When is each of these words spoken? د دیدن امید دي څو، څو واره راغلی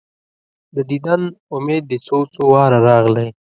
د 0.75 0.77
دیدن 0.89 1.21
امید 1.55 1.83
دي 1.89 1.97
څو، 2.05 2.17
څو 2.33 2.41
واره 2.53 2.79
راغلی 2.89 3.29